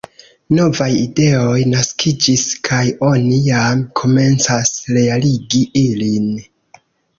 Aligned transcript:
Novaj 0.59 0.85
ideoj 1.01 1.59
naskiĝis 1.73 2.47
kaj 2.69 2.81
oni 3.11 3.39
jam 3.51 3.85
komencas 4.03 4.75
realigi 4.99 5.65
ilin. 5.85 6.29